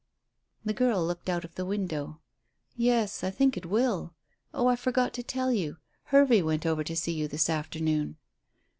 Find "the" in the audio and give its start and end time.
0.65-0.73, 1.53-1.63